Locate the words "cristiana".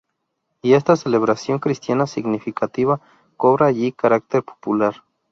1.59-2.07